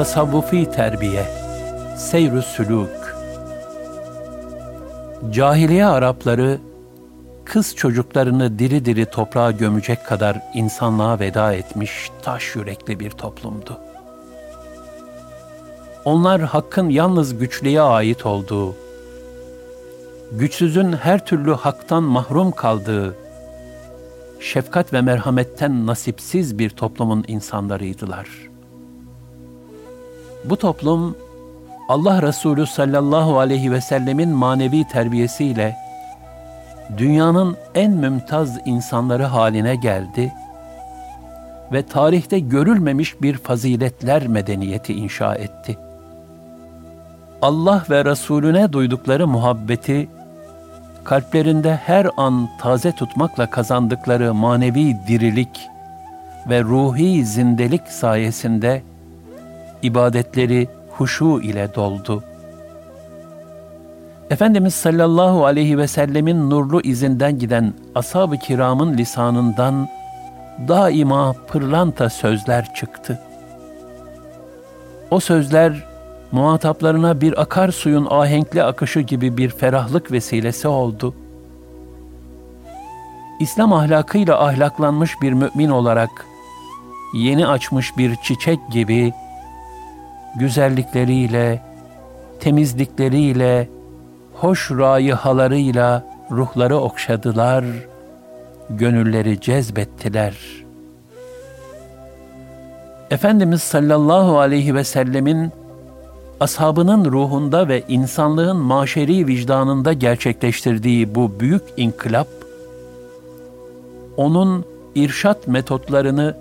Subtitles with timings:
[0.00, 1.24] Tasavvufi terbiye,
[1.96, 3.16] seyr sülük.
[5.30, 6.58] Cahiliye Arapları
[7.44, 13.78] kız çocuklarını diri diri toprağa gömecek kadar insanlığa veda etmiş taş yürekli bir toplumdu.
[16.04, 18.76] Onlar hakkın yalnız güçlüye ait olduğu,
[20.32, 23.16] güçsüzün her türlü haktan mahrum kaldığı,
[24.40, 28.49] şefkat ve merhametten nasipsiz bir toplumun insanlarıydılar.''
[30.44, 31.16] Bu toplum
[31.88, 35.76] Allah Resulü sallallahu aleyhi ve sellemin manevi terbiyesiyle
[36.98, 40.32] dünyanın en mümtaz insanları haline geldi
[41.72, 45.78] ve tarihte görülmemiş bir faziletler medeniyeti inşa etti.
[47.42, 50.08] Allah ve Resulüne duydukları muhabbeti
[51.04, 55.68] kalplerinde her an taze tutmakla kazandıkları manevi dirilik
[56.48, 58.82] ve ruhi zindelik sayesinde
[59.82, 62.24] ibadetleri huşu ile doldu.
[64.30, 69.88] Efendimiz sallallahu aleyhi ve sellemin nurlu izinden giden ashab-ı kiramın lisanından
[70.68, 73.18] daima pırlanta sözler çıktı.
[75.10, 75.84] O sözler
[76.32, 81.14] muhataplarına bir akarsuyun ahenkli akışı gibi bir ferahlık vesilesi oldu.
[83.40, 86.26] İslam ahlakıyla ahlaklanmış bir mümin olarak
[87.14, 89.12] yeni açmış bir çiçek gibi
[90.36, 91.60] güzellikleriyle,
[92.40, 93.68] temizlikleriyle,
[94.34, 97.64] hoş raihalarıyla ruhları okşadılar,
[98.70, 100.34] gönülleri cezbettiler.
[103.10, 105.52] Efendimiz sallallahu aleyhi ve sellemin
[106.40, 112.28] ashabının ruhunda ve insanlığın maşeri vicdanında gerçekleştirdiği bu büyük inkılap,
[114.16, 114.64] onun
[114.94, 116.36] irşat metotlarını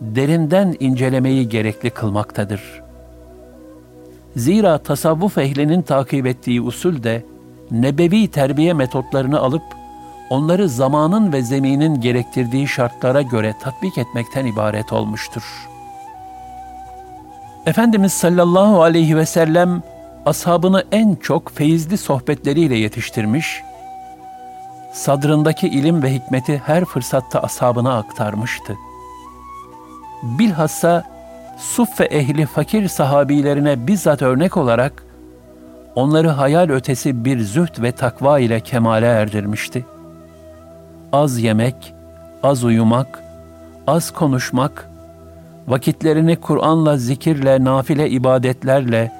[0.00, 2.89] derinden incelemeyi gerekli kılmaktadır.''
[4.36, 7.24] Zira tasavvuf ehlinin takip ettiği usul de
[7.70, 9.62] nebevi terbiye metotlarını alıp
[10.30, 15.68] onları zamanın ve zeminin gerektirdiği şartlara göre tatbik etmekten ibaret olmuştur.
[17.66, 19.82] Efendimiz sallallahu aleyhi ve sellem
[20.26, 23.62] ashabını en çok feyizli sohbetleriyle yetiştirmiş,
[24.92, 28.76] sadrındaki ilim ve hikmeti her fırsatta ashabına aktarmıştı.
[30.22, 31.04] Bilhassa
[31.60, 35.04] Suffe ehli fakir sahabilerine bizzat örnek olarak
[35.94, 39.84] onları hayal ötesi bir zühd ve takva ile kemale erdirmişti.
[41.12, 41.94] Az yemek,
[42.42, 43.22] az uyumak,
[43.86, 44.90] az konuşmak,
[45.68, 49.12] vakitlerini Kur'an'la, zikirle, nafile ibadetlerle,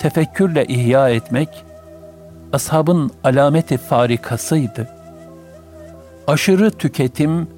[0.00, 1.64] tefekkürle ihya etmek,
[2.52, 4.88] ashabın alameti farikasıydı.
[6.26, 7.48] Aşırı tüketim,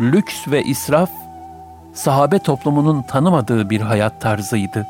[0.00, 1.10] lüks ve israf,
[1.96, 4.86] sahabe toplumunun tanımadığı bir hayat tarzıydı.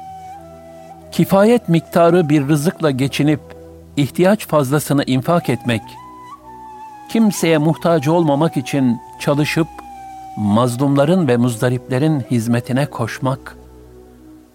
[1.13, 3.41] Kifayet miktarı bir rızıkla geçinip
[3.97, 5.83] ihtiyaç fazlasını infak etmek,
[7.09, 9.69] kimseye muhtaç olmamak için çalışıp
[10.37, 13.57] mazlumların ve muzdariplerin hizmetine koşmak,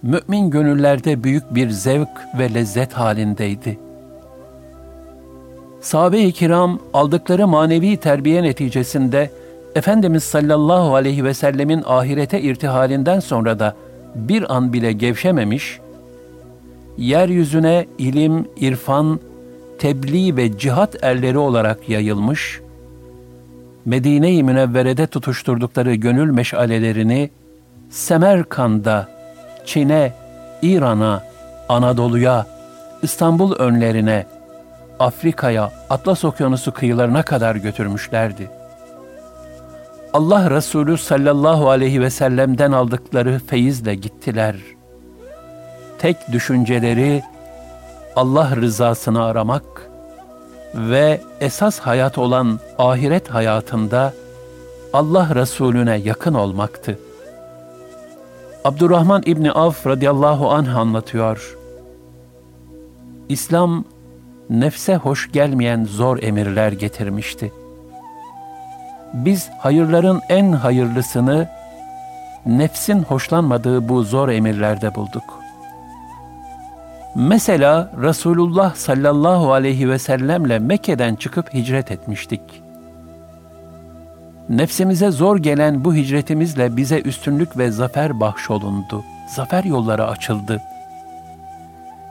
[0.03, 3.79] mümin gönüllerde büyük bir zevk ve lezzet halindeydi.
[5.81, 9.31] Sahabe-i kiram aldıkları manevi terbiye neticesinde
[9.75, 13.75] Efendimiz sallallahu aleyhi ve sellemin ahirete irtihalinden sonra da
[14.15, 15.79] bir an bile gevşememiş,
[16.97, 19.19] yeryüzüne ilim, irfan,
[19.79, 22.61] tebliğ ve cihat erleri olarak yayılmış,
[23.85, 27.29] Medine-i Münevvere'de tutuşturdukları gönül meşalelerini
[27.89, 29.07] Semerkand'a,
[29.65, 30.13] Çin'e,
[30.61, 31.23] İran'a,
[31.69, 32.45] Anadolu'ya,
[33.01, 34.25] İstanbul önlerine,
[34.99, 38.60] Afrika'ya, Atlas Okyanusu kıyılarına kadar götürmüşlerdi.''
[40.13, 44.55] Allah Resulü sallallahu aleyhi ve sellem'den aldıkları feyizle gittiler.
[45.99, 47.23] Tek düşünceleri
[48.15, 49.63] Allah rızasını aramak
[50.75, 54.13] ve esas hayat olan ahiret hayatında
[54.93, 56.99] Allah Resulüne yakın olmaktı.
[58.65, 61.57] Abdurrahman İbni Avf radıyallahu anh anlatıyor.
[63.29, 63.85] İslam
[64.49, 67.51] nefse hoş gelmeyen zor emirler getirmişti.
[69.13, 71.47] Biz hayırların en hayırlısını
[72.45, 75.39] nefsin hoşlanmadığı bu zor emirlerde bulduk.
[77.15, 82.41] Mesela Resulullah sallallahu aleyhi ve sellemle Mekke'den çıkıp hicret etmiştik.
[84.49, 89.03] Nefsimize zor gelen bu hicretimizle bize üstünlük ve zafer bahşolundu.
[89.27, 90.61] Zafer yolları açıldı.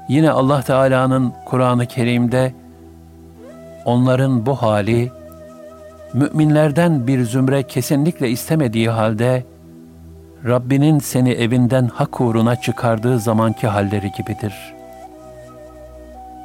[0.08, 2.55] Yine Allah Teala'nın Kur'an-ı Kerim'de
[3.85, 5.12] onların bu hali
[6.14, 9.44] müminlerden bir zümre kesinlikle istemediği halde
[10.46, 14.54] Rabbinin seni evinden hak uğruna çıkardığı zamanki halleri gibidir.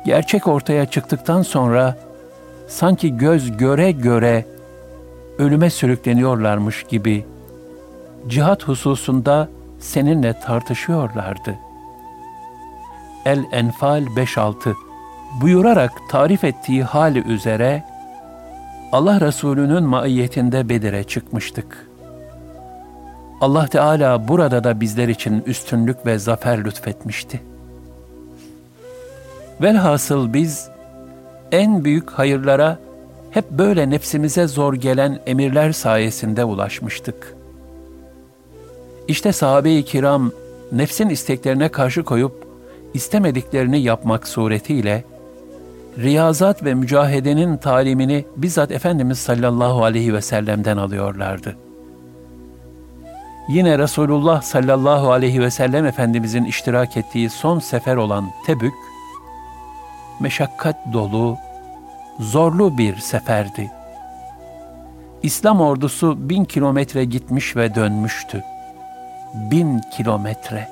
[0.06, 1.98] Gerçek ortaya çıktıktan sonra
[2.68, 4.46] sanki göz göre göre
[5.38, 7.26] ölüme sürükleniyorlarmış gibi
[8.28, 11.56] cihat hususunda seninle tartışıyorlardı.
[13.26, 14.74] El-Enfal 5-6
[15.42, 17.84] buyurarak tarif ettiği hali üzere
[18.92, 21.88] Allah Resulü'nün maiyetinde Bedir'e çıkmıştık.
[23.42, 27.42] Allah Teala burada da bizler için üstünlük ve zafer lütfetmişti.
[29.62, 30.70] Velhasıl biz
[31.52, 32.80] en büyük hayırlara
[33.32, 37.36] hep böyle nefsimize zor gelen emirler sayesinde ulaşmıştık.
[39.08, 40.32] İşte sahabe-i kiram
[40.72, 42.48] nefsin isteklerine karşı koyup
[42.94, 45.04] istemediklerini yapmak suretiyle
[45.98, 51.58] riyazat ve mücahedenin talimini bizzat Efendimiz sallallahu aleyhi ve sellem'den alıyorlardı.
[53.50, 58.74] Yine Resulullah sallallahu aleyhi ve sellem Efendimizin iştirak ettiği son sefer olan Tebük,
[60.20, 61.38] meşakkat dolu,
[62.20, 63.72] zorlu bir seferdi.
[65.24, 68.44] İslam ordusu bin kilometre gitmiş ve dönmüştü.
[69.34, 70.70] Bin kilometre.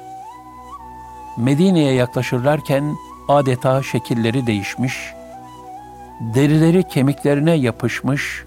[1.37, 2.95] Medine'ye yaklaşırlarken
[3.35, 5.13] adeta şekilleri değişmiş,
[6.35, 8.43] derileri kemiklerine yapışmış,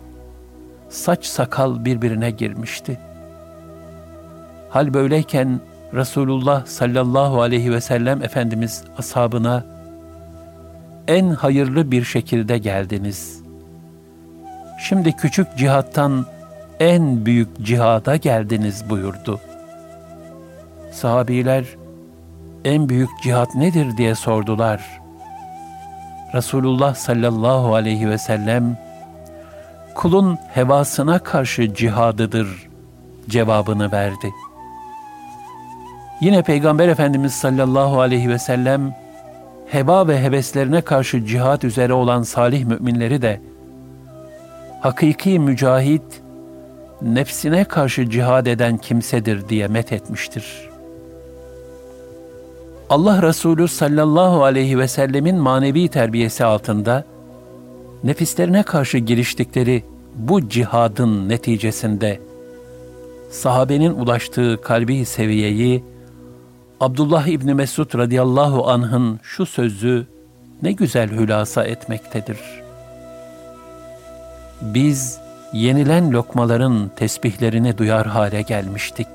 [0.89, 2.99] saç sakal birbirine girmişti.
[4.71, 5.61] Hal böyleyken
[5.95, 9.65] Resulullah sallallahu aleyhi ve sellem Efendimiz ashabına
[11.09, 13.43] en hayırlı bir şekilde geldiniz.
[14.89, 16.27] Şimdi küçük cihattan
[16.81, 19.41] en büyük cihada geldiniz buyurdu.
[20.93, 21.65] Sahabiler
[22.67, 25.01] en büyük cihat nedir diye sordular.
[26.35, 28.79] Resulullah sallallahu aleyhi ve sellem
[29.95, 32.69] kulun hevasına karşı cihadıdır
[33.29, 34.33] cevabını verdi.
[36.21, 38.95] Yine Peygamber Efendimiz sallallahu aleyhi ve sellem
[39.67, 43.41] heba ve heveslerine karşı cihat üzere olan salih müminleri de
[44.81, 46.23] hakiki mücahit,
[47.03, 50.66] nefsine karşı cihad eden kimsedir diye met etmiştir.
[52.91, 57.05] Allah Resulü sallallahu aleyhi ve sellemin manevi terbiyesi altında,
[58.05, 59.85] nefislerine karşı giriştikleri
[60.15, 62.21] bu cihadın neticesinde,
[63.31, 65.85] sahabenin ulaştığı kalbi seviyeyi,
[66.81, 70.07] Abdullah İbni Mesud radıyallahu anh'ın şu sözü
[70.63, 72.39] ne güzel hülasa etmektedir.
[74.63, 75.19] Biz
[75.53, 79.09] yenilen lokmaların tesbihlerini duyar hale gelmiştik.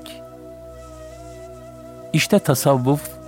[2.12, 3.21] İşte tasavvuf,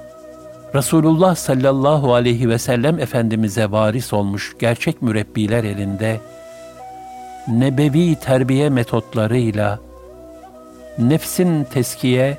[0.75, 6.21] Resulullah sallallahu aleyhi ve sellem Efendimiz'e varis olmuş gerçek mürebbiler elinde,
[7.49, 9.79] nebevi terbiye metotlarıyla,
[10.99, 12.39] nefsin teskiye,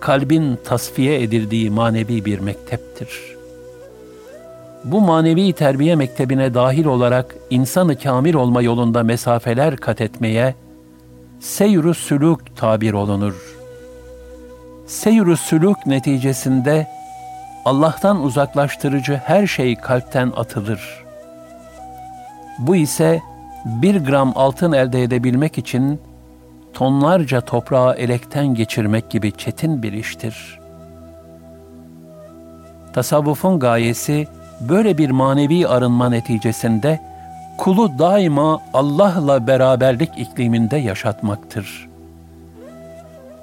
[0.00, 3.36] kalbin tasfiye edildiği manevi bir mekteptir.
[4.84, 10.54] Bu manevi terbiye mektebine dahil olarak insanı kamil olma yolunda mesafeler kat etmeye
[11.40, 13.56] seyr-ü sülük tabir olunur.
[14.86, 16.95] Seyr-ü sülük neticesinde
[17.66, 21.04] Allah'tan uzaklaştırıcı her şey kalpten atılır.
[22.58, 23.22] Bu ise
[23.64, 26.00] bir gram altın elde edebilmek için
[26.72, 30.60] tonlarca toprağı elekten geçirmek gibi çetin bir iştir.
[32.92, 34.28] Tasavvufun gayesi
[34.60, 37.00] böyle bir manevi arınma neticesinde
[37.58, 41.88] kulu daima Allah'la beraberlik ikliminde yaşatmaktır.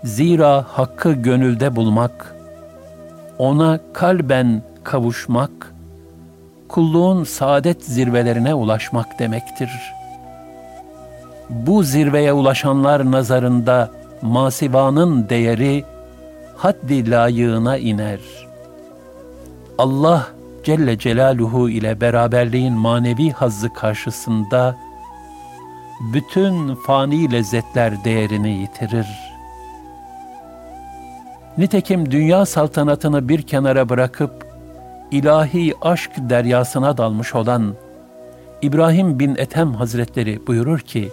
[0.03, 2.32] Zira hakkı gönülde bulmak,
[3.37, 5.73] ona kalben kavuşmak,
[6.67, 10.03] kulluğun saadet zirvelerine ulaşmak demektir.''
[11.49, 15.83] bu zirveye ulaşanlar nazarında masivanın değeri
[16.57, 18.19] haddi layığına iner.
[19.77, 20.27] Allah
[20.63, 24.77] Celle Celaluhu ile beraberliğin manevi hazzı karşısında
[26.13, 29.32] bütün fani lezzetler değerini yitirir.
[31.57, 34.31] Nitekim dünya saltanatını bir kenara bırakıp
[35.11, 37.73] ilahi aşk deryasına dalmış olan
[38.61, 41.09] İbrahim bin Ethem Hazretleri buyurur ki,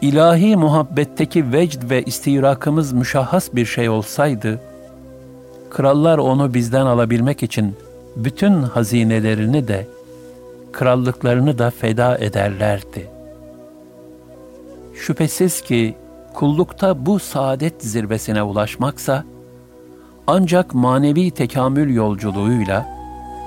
[0.00, 4.60] ilahi muhabbetteki vecd ve istirakımız müşahhas bir şey olsaydı,
[5.70, 7.76] krallar onu bizden alabilmek için
[8.16, 9.86] bütün hazinelerini de,
[10.72, 13.10] krallıklarını da feda ederlerdi.
[14.94, 15.94] Şüphesiz ki
[16.34, 19.24] kullukta bu saadet zirvesine ulaşmaksa,
[20.26, 22.86] ancak manevi tekamül yolculuğuyla,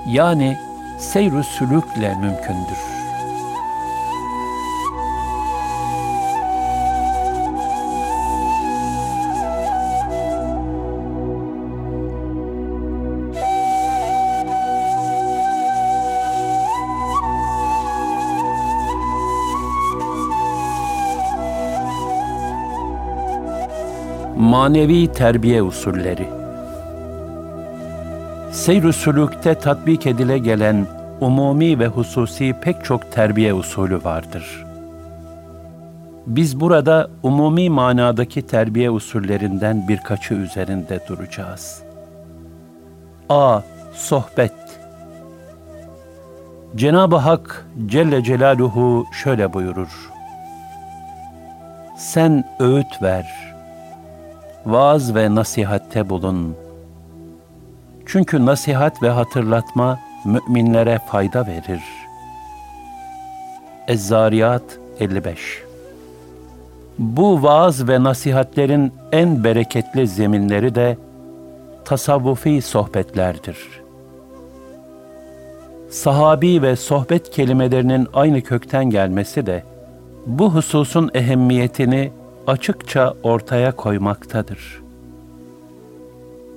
[0.08, 0.58] yani
[0.98, 3.03] seyr-ü sülükle mümkündür.
[24.54, 26.28] Manevi terbiye usulleri
[28.52, 30.86] Seyr-ü sülükte tatbik edile gelen
[31.20, 34.64] umumi ve hususi pek çok terbiye usulü vardır.
[36.26, 41.82] Biz burada umumi manadaki terbiye usullerinden birkaçı üzerinde duracağız.
[43.28, 43.60] A.
[43.94, 44.80] Sohbet
[46.76, 50.10] Cenab-ı Hak Celle Celaluhu şöyle buyurur.
[51.96, 53.53] Sen öğüt ver.''
[54.66, 56.56] Vaaz ve nasihatte bulun.
[58.06, 61.82] Çünkü nasihat ve hatırlatma müminlere fayda verir.
[63.88, 64.62] Ez-Zariyat
[65.00, 65.62] 55
[66.98, 70.96] Bu vaaz ve nasihatlerin en bereketli zeminleri de
[71.84, 73.58] tasavvufi sohbetlerdir.
[75.90, 79.62] Sahabi ve sohbet kelimelerinin aynı kökten gelmesi de
[80.26, 82.12] bu hususun ehemmiyetini
[82.46, 84.82] açıkça ortaya koymaktadır.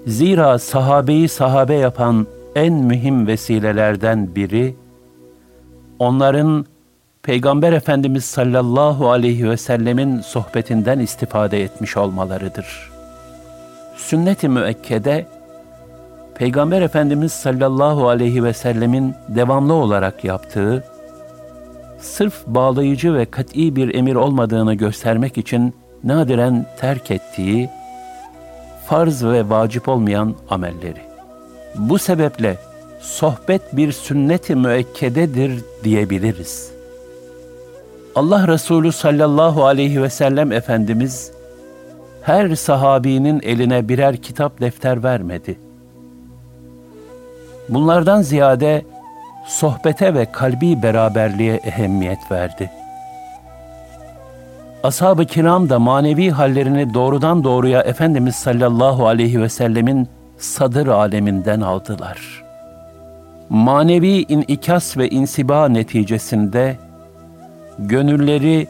[0.08, 4.76] Zira sahabeyi sahabe yapan en mühim vesilelerden biri,
[6.00, 6.66] onların
[7.24, 12.92] Peygamber Efendimiz sallallahu aleyhi ve sellemin sohbetinden istifade etmiş olmalarıdır.
[13.96, 15.26] Sünnet-i müekkede,
[16.36, 20.84] Peygamber Efendimiz sallallahu aleyhi ve sellemin devamlı olarak yaptığı,
[22.00, 25.74] sırf bağlayıcı ve kat'i bir emir olmadığını göstermek için
[26.04, 27.70] nadiren terk ettiği
[28.86, 31.02] farz ve vacip olmayan amelleri.
[31.76, 32.58] Bu sebeple
[33.02, 36.72] sohbet bir sünnet-i müekkededir diyebiliriz.
[38.16, 41.32] Allah Resulü sallallahu aleyhi ve sellem Efendimiz
[42.22, 45.60] her sahabinin eline birer kitap defter vermedi.
[47.70, 48.86] Bunlardan ziyade
[49.48, 52.72] sohbete ve kalbi beraberliğe ehemmiyet verdi.
[54.84, 62.44] Ashab-ı kiram da manevi hallerini doğrudan doğruya Efendimiz sallallahu aleyhi ve sellemin sadır aleminden aldılar.
[63.50, 66.76] Manevi inikas ve insiba neticesinde
[67.80, 68.68] gönülleri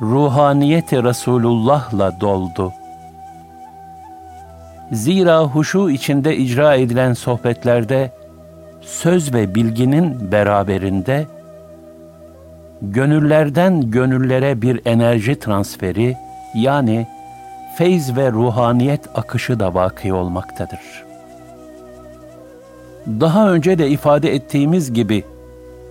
[0.00, 2.72] ruhaniyeti Resulullah'la doldu.
[4.92, 8.10] Zira huşu içinde icra edilen sohbetlerde
[8.82, 11.26] söz ve bilginin beraberinde
[12.82, 16.16] gönüllerden gönüllere bir enerji transferi
[16.54, 17.06] yani
[17.76, 21.04] feyz ve ruhaniyet akışı da vaki olmaktadır.
[23.06, 25.24] Daha önce de ifade ettiğimiz gibi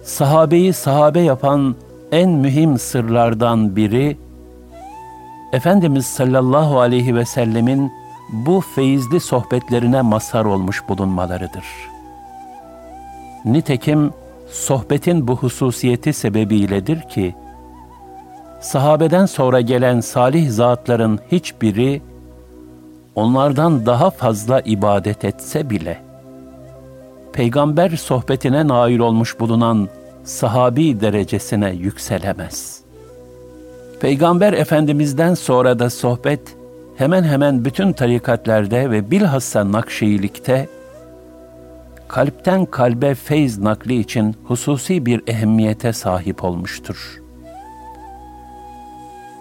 [0.03, 1.75] sahabeyi sahabe yapan
[2.11, 4.17] en mühim sırlardan biri
[5.53, 7.91] Efendimiz sallallahu aleyhi ve sellemin
[8.31, 11.90] bu feyizli sohbetlerine mazhar olmuş bulunmalarıdır.
[13.45, 14.13] Nitekim
[14.51, 17.35] sohbetin bu hususiyeti sebebiyledir ki,
[18.61, 22.01] sahabeden sonra gelen salih zatların hiçbiri,
[23.15, 26.01] onlardan daha fazla ibadet etse bile,
[27.33, 29.89] peygamber sohbetine nail olmuş bulunan
[30.23, 32.81] sahabi derecesine yükselemez.
[34.01, 36.41] Peygamber Efendimiz'den sonra da sohbet,
[36.97, 40.67] hemen hemen bütün tarikatlerde ve bilhassa Nakşiyilikte,
[42.11, 47.21] kalpten kalbe feyz nakli için hususi bir ehemmiyete sahip olmuştur.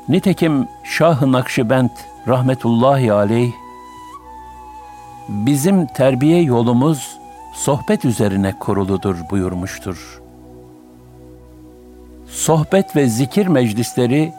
[0.09, 1.91] Nitekim Şah-ı Nakşibend
[2.29, 3.53] rahmetullahi aleyh
[5.29, 7.19] bizim terbiye yolumuz
[7.55, 10.21] sohbet üzerine kuruludur buyurmuştur.
[12.27, 14.33] Sohbet ve zikir meclisleri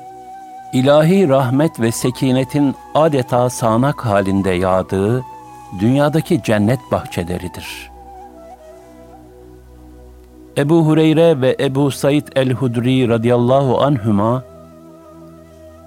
[0.73, 5.23] ilahi rahmet ve sekinetin adeta sağanak halinde yağdığı
[5.79, 7.90] dünyadaki cennet bahçeleridir.''
[10.57, 14.43] Ebu Hureyre ve Ebu Said el-Hudri radıyallahu anhüma,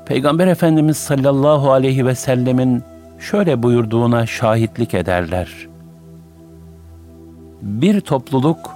[0.07, 2.83] Peygamber Efendimiz sallallahu aleyhi ve sellemin
[3.19, 5.69] şöyle buyurduğuna şahitlik ederler.
[7.63, 8.71] Bir topluluk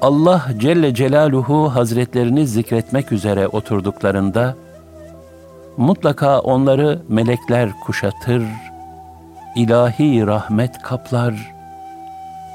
[0.00, 4.54] Allah Celle Celaluhu Hazretlerini zikretmek üzere oturduklarında
[5.76, 8.42] mutlaka onları melekler kuşatır,
[9.56, 11.52] ilahi rahmet kaplar,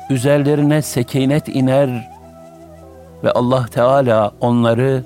[0.10, 2.13] üzerlerine sekinet iner
[3.24, 5.04] ve Allah Teala onları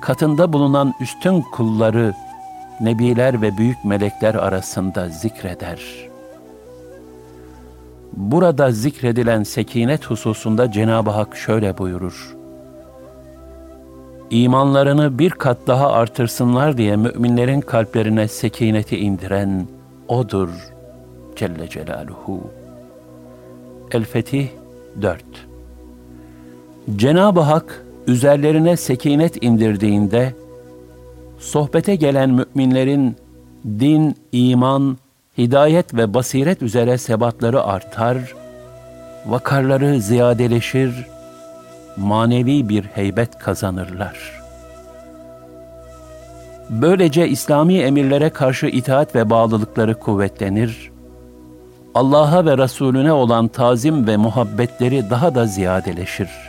[0.00, 2.14] katında bulunan üstün kulları
[2.80, 5.80] nebiler ve büyük melekler arasında zikreder.
[8.12, 12.36] Burada zikredilen sekinet hususunda Cenab-ı Hak şöyle buyurur.
[14.30, 19.68] İmanlarını bir kat daha artırsınlar diye müminlerin kalplerine sekineti indiren
[20.08, 20.48] O'dur
[21.36, 22.40] Celle Celaluhu.
[23.92, 24.48] El-Fetih
[25.02, 25.47] 4
[26.96, 30.34] Cenab-ı Hak üzerlerine sekinet indirdiğinde,
[31.38, 33.16] sohbete gelen müminlerin
[33.64, 34.98] din, iman,
[35.38, 38.34] hidayet ve basiret üzere sebatları artar,
[39.26, 41.06] vakarları ziyadeleşir,
[41.96, 44.40] manevi bir heybet kazanırlar.
[46.70, 50.90] Böylece İslami emirlere karşı itaat ve bağlılıkları kuvvetlenir,
[51.94, 56.47] Allah'a ve Resulüne olan tazim ve muhabbetleri daha da ziyadeleşir.''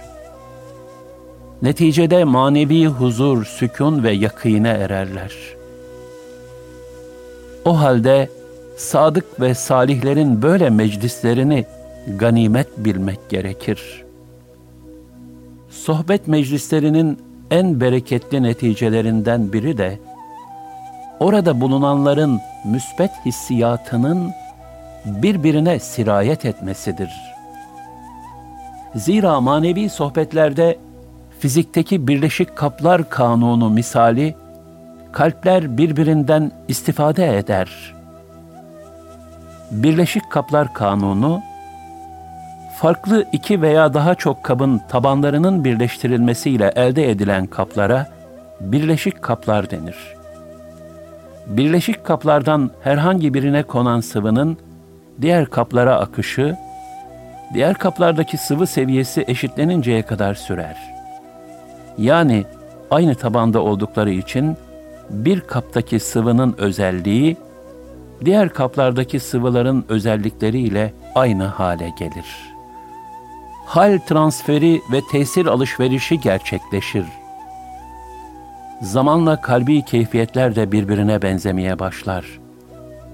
[1.61, 5.33] Neticede manevi huzur, sükun ve yakine ererler.
[7.65, 8.29] O halde
[8.77, 11.65] sadık ve salihlerin böyle meclislerini
[12.17, 14.03] ganimet bilmek gerekir.
[15.69, 17.19] Sohbet meclislerinin
[17.51, 19.99] en bereketli neticelerinden biri de
[21.19, 24.31] orada bulunanların müsbet hissiyatının
[25.05, 27.09] birbirine sirayet etmesidir.
[28.95, 30.77] Zira manevi sohbetlerde
[31.39, 34.35] fizikteki birleşik kaplar kanunu misali,
[35.11, 37.95] kalpler birbirinden istifade eder.
[39.71, 41.41] Birleşik kaplar kanunu,
[42.79, 48.07] farklı iki veya daha çok kabın tabanlarının birleştirilmesiyle elde edilen kaplara
[48.59, 50.15] birleşik kaplar denir.
[51.47, 54.57] Birleşik kaplardan herhangi birine konan sıvının
[55.21, 56.57] diğer kaplara akışı,
[57.53, 60.88] diğer kaplardaki sıvı seviyesi eşitleninceye kadar sürer.''
[61.99, 62.45] Yani
[62.91, 64.57] aynı tabanda oldukları için
[65.09, 67.37] bir kaptaki sıvının özelliği
[68.25, 72.25] diğer kaplardaki sıvıların özellikleriyle aynı hale gelir.
[73.65, 77.05] Hal transferi ve tesir alışverişi gerçekleşir.
[78.81, 82.39] Zamanla kalbi keyfiyetler de birbirine benzemeye başlar.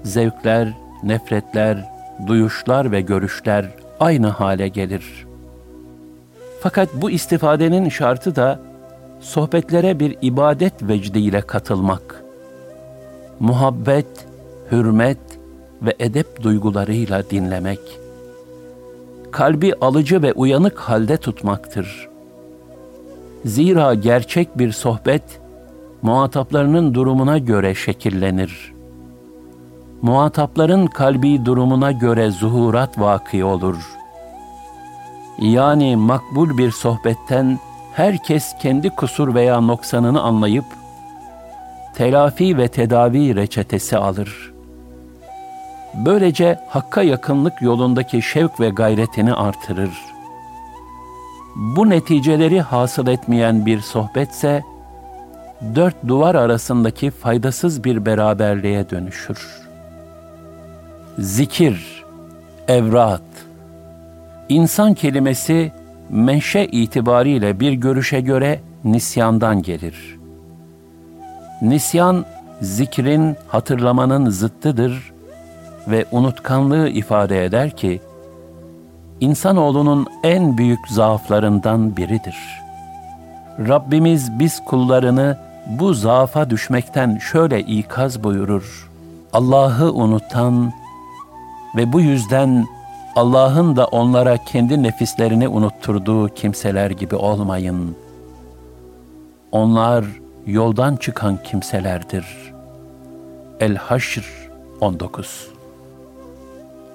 [0.02, 0.68] Zevkler,
[1.02, 1.84] nefretler,
[2.26, 3.66] duyuşlar ve görüşler
[4.00, 5.26] aynı hale gelir.
[6.60, 8.60] Fakat bu istifadenin şartı da
[9.20, 12.24] sohbetlere bir ibadet vecdiyle katılmak,
[13.40, 14.26] muhabbet,
[14.72, 15.18] hürmet
[15.82, 17.80] ve edep duygularıyla dinlemek,
[19.30, 22.08] kalbi alıcı ve uyanık halde tutmaktır.
[23.44, 25.40] Zira gerçek bir sohbet,
[26.02, 28.72] muhataplarının durumuna göre şekillenir.
[30.02, 33.96] Muhatapların kalbi durumuna göre zuhurat vaki olur.
[35.38, 37.58] Yani makbul bir sohbetten
[37.96, 40.64] herkes kendi kusur veya noksanını anlayıp
[41.94, 44.52] telafi ve tedavi reçetesi alır.
[45.94, 49.90] Böylece hakka yakınlık yolundaki şevk ve gayretini artırır.
[51.56, 54.62] Bu neticeleri hasıl etmeyen bir sohbetse,
[55.74, 59.60] dört duvar arasındaki faydasız bir beraberliğe dönüşür.
[61.18, 62.04] Zikir,
[62.68, 63.22] evrat,
[64.48, 65.72] insan kelimesi
[66.10, 70.18] menşe itibariyle bir görüşe göre nisyandan gelir.
[71.62, 72.24] Nisyan,
[72.60, 75.12] zikrin, hatırlamanın zıttıdır
[75.88, 78.00] ve unutkanlığı ifade eder ki,
[79.20, 82.36] insanoğlunun en büyük zaaflarından biridir.
[83.58, 88.90] Rabbimiz biz kullarını bu zaafa düşmekten şöyle ikaz buyurur.
[89.32, 90.72] Allah'ı unutan
[91.76, 92.66] ve bu yüzden
[93.16, 97.96] Allah'ın da onlara kendi nefislerini unutturduğu kimseler gibi olmayın.
[99.52, 100.04] Onlar
[100.46, 102.26] yoldan çıkan kimselerdir.
[103.60, 104.24] El-Haşr
[104.80, 105.48] 19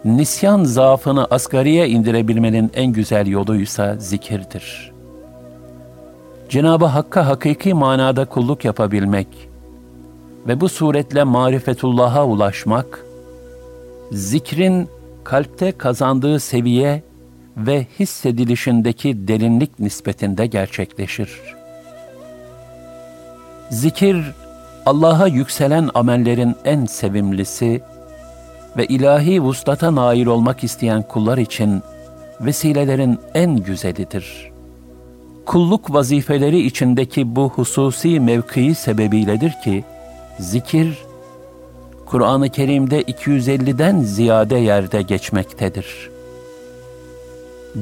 [0.05, 4.91] Nisyan zaafını asgariye indirebilmenin en güzel yoluysa zikirdir.
[6.49, 9.27] Cenab-ı Hakk'a hakiki manada kulluk yapabilmek
[10.47, 13.05] ve bu suretle marifetullah'a ulaşmak,
[14.11, 14.89] zikrin
[15.23, 17.03] kalpte kazandığı seviye
[17.57, 21.29] ve hissedilişindeki derinlik nispetinde gerçekleşir.
[23.69, 24.17] Zikir,
[24.85, 27.81] Allah'a yükselen amellerin en sevimlisi
[28.77, 31.81] ve ilahi vuslata nail olmak isteyen kullar için
[32.41, 34.51] vesilelerin en güzelidir.
[35.45, 39.83] Kulluk vazifeleri içindeki bu hususi mevkii sebebiyledir ki,
[40.39, 40.97] zikir,
[42.11, 46.09] Kur'an-ı Kerim'de 250'den ziyade yerde geçmektedir.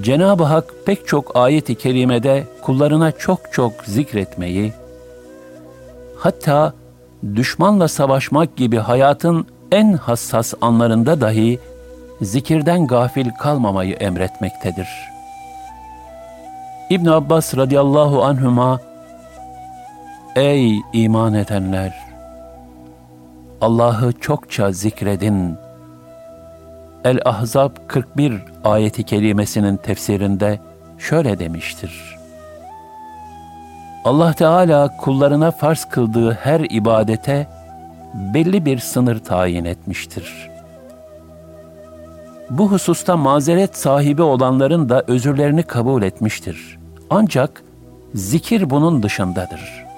[0.01, 4.73] Cenab-ı Hak pek çok ayet-i kerimede kullarına çok çok zikretmeyi,
[6.17, 6.73] hatta
[7.35, 11.59] düşmanla savaşmak gibi hayatın en hassas anlarında dahi
[12.21, 14.87] zikirden gafil kalmamayı emretmektedir.
[16.89, 18.79] İbn Abbas radıyallahu anhuma
[20.35, 21.98] Ey iman edenler!
[23.61, 25.57] Allah'ı çokça zikredin.
[27.05, 30.59] El-Ahzab 41 ayeti kerimesinin tefsirinde
[30.97, 32.17] şöyle demiştir.
[34.05, 37.47] Allah Teala kullarına farz kıldığı her ibadete
[38.13, 40.49] belli bir sınır tayin etmiştir.
[42.49, 46.79] Bu hususta mazeret sahibi olanların da özürlerini kabul etmiştir.
[47.09, 47.63] Ancak
[48.15, 49.88] zikir bunun dışındadır.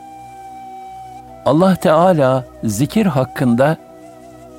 [1.46, 3.78] Allah Teala zikir hakkında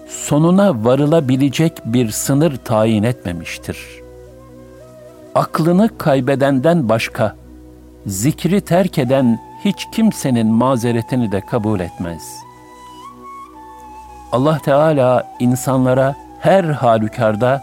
[0.09, 3.79] sonuna varılabilecek bir sınır tayin etmemiştir.
[5.35, 7.37] Aklını kaybedenden başka
[8.07, 12.23] zikri terk eden hiç kimsenin mazeretini de kabul etmez.
[14.33, 17.63] Allah Teala insanlara her halükarda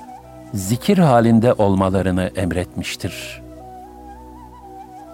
[0.53, 3.41] zikir halinde olmalarını emretmiştir.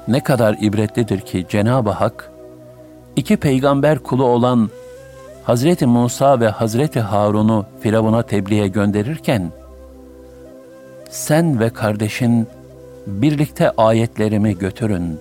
[0.08, 2.35] Ne kadar ibretlidir ki Cenab-ı Hak,
[3.16, 4.70] iki peygamber kulu olan
[5.44, 9.52] Hazreti Musa ve Hazreti Harun'u Firavun'a tebliğe gönderirken,
[11.10, 12.48] sen ve kardeşin
[13.08, 15.20] birlikte ayetlerimi götürün.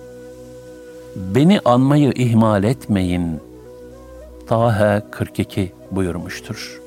[1.15, 3.39] Beni anmayı ihmal etmeyin.
[4.47, 6.81] Taha 42 buyurmuştur.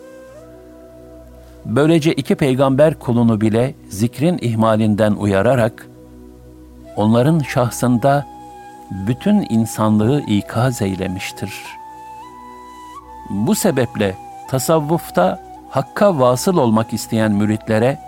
[1.65, 5.89] Böylece iki peygamber kulunu bile zikrin ihmalinden uyararak,
[6.97, 8.27] onların şahsında
[8.91, 11.53] bütün insanlığı ikaz eylemiştir.
[13.31, 14.15] Bu sebeple
[14.49, 17.99] tasavvufta hakka vasıl olmak isteyen müritlere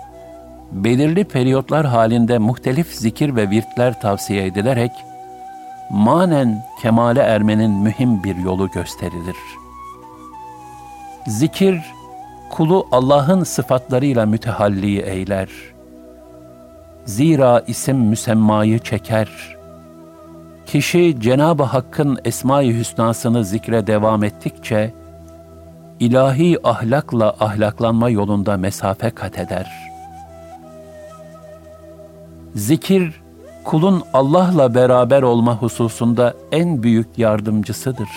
[0.73, 4.93] belirli periyotlar halinde muhtelif zikir ve virtler tavsiye edilerek
[5.91, 9.37] manen kemale ermenin mühim bir yolu gösterilir.
[11.27, 11.81] Zikir,
[12.51, 15.49] kulu Allah'ın sıfatlarıyla mütehalli eyler.
[17.05, 19.60] Zira isim müsemmayı çeker.
[20.73, 24.95] Kişi Cenab-ı Hakk'ın Esma-i Hüsnasını zikre devam ettikçe,
[26.01, 29.91] ilahi ahlakla ahlaklanma yolunda mesafe kat eder.''
[32.55, 33.23] Zikir,
[33.65, 38.09] kulun Allah'la beraber olma hususunda en büyük yardımcısıdır.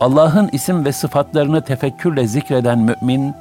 [0.00, 3.34] Allah'ın isim ve sıfatlarını tefekkürle zikreden mümin,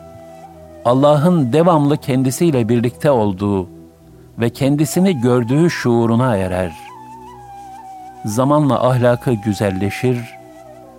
[0.86, 3.68] Allah'ın devamlı kendisiyle birlikte olduğu
[4.40, 6.89] ve kendisini gördüğü şuuruna erer.
[8.26, 10.18] Zamanla ahlakı güzelleşir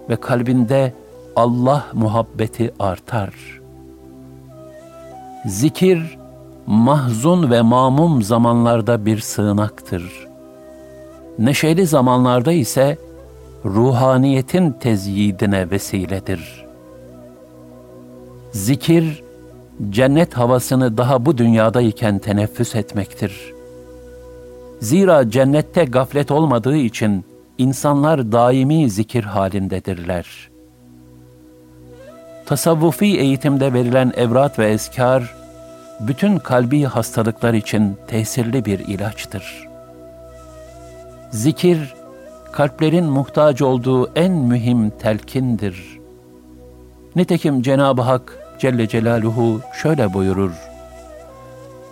[0.08, 0.94] ve kalbinde
[1.36, 3.34] Allah muhabbeti artar.
[5.46, 6.18] Zikir,
[6.66, 10.28] mahzun ve mamum zamanlarda bir sığınaktır.
[11.38, 12.98] Neşeli zamanlarda ise
[13.64, 16.66] ruhaniyetin tezyidine vesiledir.
[18.52, 19.22] Zikir,
[19.90, 23.59] cennet havasını daha bu dünyadayken teneffüs etmektir.
[24.80, 27.24] Zira cennette gaflet olmadığı için
[27.58, 30.50] insanlar daimi zikir halindedirler.
[32.46, 35.34] Tasavvufi eğitimde verilen evrat ve eskar,
[36.00, 39.68] bütün kalbi hastalıklar için tesirli bir ilaçtır.
[41.30, 41.94] Zikir,
[42.52, 45.98] kalplerin muhtaç olduğu en mühim telkindir.
[47.16, 50.69] Nitekim Cenab-ı Hak Celle Celaluhu şöyle buyurur.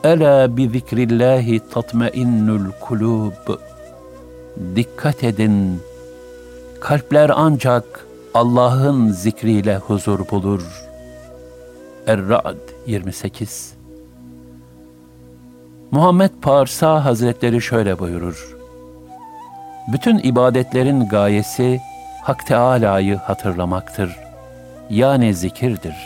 [0.09, 3.61] Ela bi zikrillahi tatmainnul kulub.
[4.77, 5.83] Dikkat edin,
[6.81, 10.63] kalpler ancak Allah'ın zikriyle huzur bulur.
[12.07, 13.75] Er-Ra'd 28
[15.91, 18.57] Muhammed Parsa Hazretleri şöyle buyurur.
[19.93, 21.81] Bütün ibadetlerin gayesi
[22.23, 24.17] Hak Teâlâ'yı hatırlamaktır.
[24.91, 25.97] Yani zikirdir.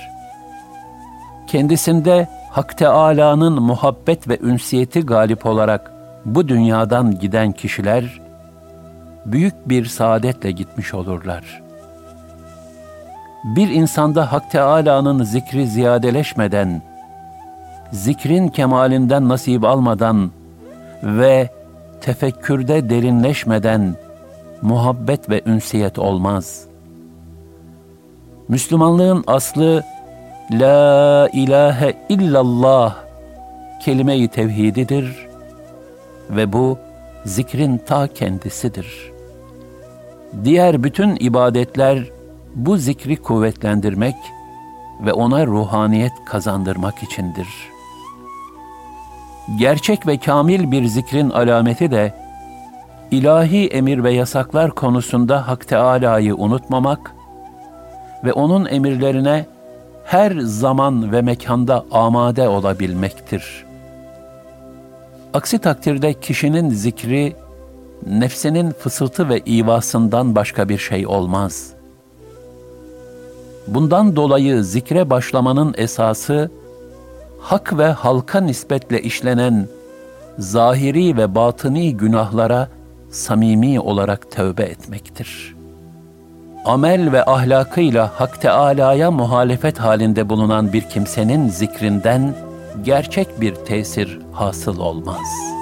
[1.46, 5.92] Kendisinde Hak Teâlâ'nın muhabbet ve ünsiyeti galip olarak
[6.24, 8.20] bu dünyadan giden kişiler,
[9.26, 11.62] büyük bir saadetle gitmiş olurlar.
[13.44, 16.82] Bir insanda Hak Teâlâ'nın zikri ziyadeleşmeden,
[17.92, 20.30] zikrin kemalinden nasip almadan
[21.02, 21.50] ve
[22.00, 23.96] tefekkürde derinleşmeden
[24.62, 26.64] muhabbet ve ünsiyet olmaz.
[28.48, 29.82] Müslümanlığın aslı
[30.52, 32.96] La ilahe illallah
[33.84, 35.26] kelime-i tevhididir
[36.30, 36.78] ve bu
[37.24, 39.12] zikrin ta kendisidir.
[40.44, 42.04] Diğer bütün ibadetler
[42.54, 44.14] bu zikri kuvvetlendirmek
[45.00, 47.48] ve ona ruhaniyet kazandırmak içindir.
[49.58, 52.14] Gerçek ve kamil bir zikrin alameti de
[53.10, 57.14] ilahi emir ve yasaklar konusunda Hak Teâlâ'yı unutmamak
[58.24, 59.51] ve onun emirlerine
[60.12, 63.64] her zaman ve mekanda amade olabilmektir.
[65.34, 67.36] Aksi takdirde kişinin zikri,
[68.06, 71.72] nefsinin fısıltı ve ivasından başka bir şey olmaz.
[73.66, 76.50] Bundan dolayı zikre başlamanın esası,
[77.40, 79.68] hak ve halka nispetle işlenen
[80.38, 82.68] zahiri ve batıni günahlara
[83.10, 85.61] samimi olarak tövbe etmektir.
[86.64, 92.34] Amel ve ahlakıyla Hak Teâlâ'ya muhalefet halinde bulunan bir kimsenin zikrinden
[92.84, 95.61] gerçek bir tesir hasıl olmaz.''